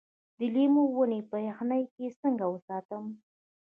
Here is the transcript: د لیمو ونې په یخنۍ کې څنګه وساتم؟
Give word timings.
د 0.37 0.39
لیمو 0.53 0.83
ونې 0.93 1.19
په 1.31 1.37
یخنۍ 1.47 1.83
کې 1.93 2.05
څنګه 2.21 2.45
وساتم؟ 2.53 3.05